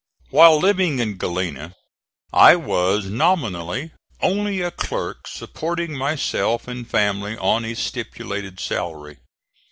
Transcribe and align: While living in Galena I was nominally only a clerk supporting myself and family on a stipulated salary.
While 0.31 0.57
living 0.57 0.97
in 0.97 1.17
Galena 1.17 1.75
I 2.33 2.55
was 2.55 3.05
nominally 3.05 3.91
only 4.19 4.59
a 4.59 4.71
clerk 4.71 5.27
supporting 5.27 5.95
myself 5.95 6.67
and 6.67 6.89
family 6.89 7.37
on 7.37 7.63
a 7.65 7.75
stipulated 7.75 8.59
salary. 8.59 9.19